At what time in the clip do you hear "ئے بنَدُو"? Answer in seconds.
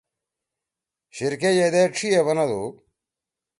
2.15-2.63